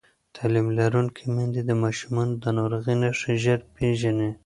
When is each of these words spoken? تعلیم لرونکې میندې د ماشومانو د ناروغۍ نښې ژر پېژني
تعلیم 0.35 0.67
لرونکې 0.79 1.23
میندې 1.35 1.61
د 1.65 1.71
ماشومانو 1.83 2.33
د 2.43 2.45
ناروغۍ 2.57 2.95
نښې 3.01 3.33
ژر 3.43 3.59
پېژني 3.75 4.29